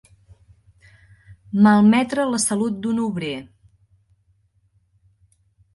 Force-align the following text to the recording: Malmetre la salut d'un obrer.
Malmetre 1.67 2.27
la 2.31 2.41
salut 2.47 2.81
d'un 2.87 3.03
obrer. 3.05 3.33